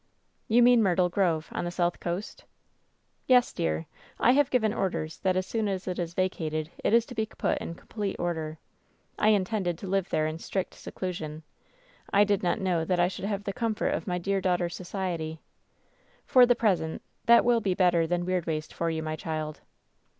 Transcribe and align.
"^You 0.49 0.63
mean 0.63 0.81
Myrtle 0.81 1.09
Grove, 1.09 1.47
on 1.51 1.63
the 1.63 1.69
south 1.69 1.99
coast 1.99 2.45
V" 3.27 3.33
^Yes, 3.35 3.53
dear. 3.53 3.85
I 4.19 4.31
have 4.31 4.49
given 4.49 4.73
orders 4.73 5.19
that 5.19 5.37
as 5.37 5.45
soon 5.45 5.67
as 5.67 5.87
it 5.87 5.99
is 5.99 6.15
vacated 6.15 6.71
it 6.83 6.91
is 6.91 7.05
to 7.05 7.13
be 7.13 7.27
put 7.27 7.59
in 7.59 7.75
complete 7.75 8.15
order. 8.17 8.57
I 9.19 9.27
intended 9.27 9.77
to 9.77 9.87
live 9.87 10.09
there 10.09 10.25
in 10.25 10.39
strict 10.39 10.73
seclusion. 10.73 11.43
I 12.11 12.23
did 12.23 12.41
not 12.41 12.59
know 12.59 12.83
that 12.83 12.99
I 12.99 13.09
should 13.09 13.25
have 13.25 13.43
the 13.43 13.53
comfort 13.53 13.89
of 13.89 14.07
my 14.07 14.17
dear 14.17 14.41
daughter's 14.41 14.75
society. 14.75 15.39
For 16.25 16.47
the 16.47 16.55
present, 16.55 17.03
that 17.27 17.45
will 17.45 17.61
be 17.61 17.75
better 17.75 18.07
than 18.07 18.25
Weirdwaste 18.25 18.73
for 18.73 18.89
you, 18.89 19.03
my 19.03 19.15
child.' 19.15 19.61